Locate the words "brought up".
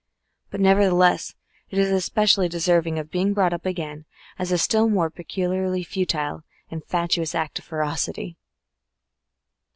3.35-3.67